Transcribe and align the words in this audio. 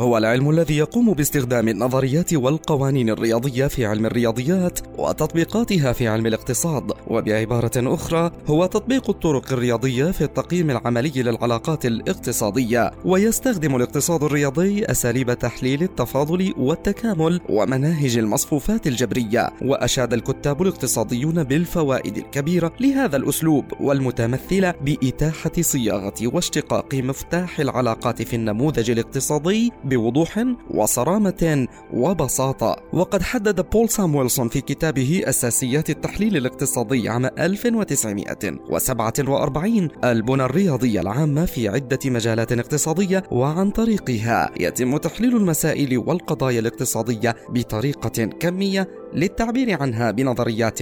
هو 0.00 0.18
العلم 0.18 0.50
الذي 0.50 0.76
يقوم 0.76 1.12
باستخدام 1.12 1.68
النظريات 1.68 2.34
والقوانين 2.34 3.10
الرياضية 3.10 3.66
في 3.66 3.86
علم 3.86 4.06
الرياضيات 4.06 4.78
وتطبيقاتها 4.98 5.92
في 5.92 6.08
علم 6.08 6.26
الاقتصاد. 6.26 6.92
وبعبارة 7.06 7.70
أخرى 7.76 8.30
هو 8.46 8.66
تطبيق 8.66 9.10
الطرق 9.10 9.52
الرياضية 9.52 10.10
في 10.10 10.24
التقييم 10.24 10.70
العملي 10.70 11.12
للعلاقات 11.22 11.86
الاقتصادية 11.86 12.90
ويستخدم 13.04 13.76
الاقتصاد 13.76 14.22
الرياضي 14.22 14.84
أساليب 14.84 15.32
تحليل 15.32 15.82
التفاضل 15.82 16.54
والتكامل 16.58 17.40
ومناهج 17.48 18.18
المصفوفات 18.18 18.86
الجبرية. 18.86 19.50
وأشاد 19.62 20.12
الكتاب 20.12 20.62
الاقتصاديون 20.62 21.44
بالفوائد 21.44 22.16
الكبيرة 22.16 22.72
لهذا 22.80 23.16
الأسلوب 23.16 23.64
والمتمثله 23.80 24.74
بإتاحة 24.84 25.52
صياغة 25.60 26.14
واشتقاق 26.22 26.94
مفتاح 26.94 27.60
العلاقات 27.60 28.22
في 28.22 28.36
النموذج 28.36 28.90
الاقتصادي 28.90 29.72
بوضوح 29.88 30.44
وصرامة 30.70 31.66
وبساطة. 31.92 32.76
وقد 32.92 33.22
حدد 33.22 33.70
بول 33.70 33.88
سامويلسون 33.88 34.48
في 34.48 34.60
كتابه 34.60 35.22
أساسيات 35.24 35.90
التحليل 35.90 36.36
الاقتصادي 36.36 37.08
عام 37.08 37.30
1947 37.38 39.88
البنى 40.04 40.44
الرياضية 40.44 41.00
العامة 41.00 41.44
في 41.44 41.68
عدة 41.68 41.98
مجالات 42.06 42.52
اقتصادية 42.52 43.22
وعن 43.30 43.70
طريقها. 43.70 44.50
يتم 44.60 44.96
تحليل 44.96 45.36
المسائل 45.36 45.98
والقضايا 45.98 46.60
الاقتصادية 46.60 47.36
بطريقة 47.48 48.24
كمية 48.24 48.88
للتعبير 49.14 49.82
عنها 49.82 50.10
بنظريات 50.10 50.80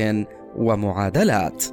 ومعادلات. 0.56 1.64